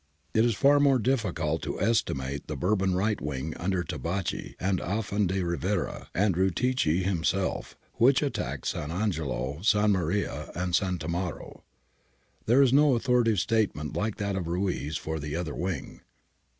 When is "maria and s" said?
9.75-10.79